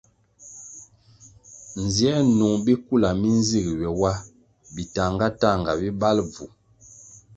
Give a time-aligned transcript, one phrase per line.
[1.83, 4.13] Nziē nung bikula mi nzig ywe wa
[4.73, 6.45] bi tahnga- tahnga bi bali bvu.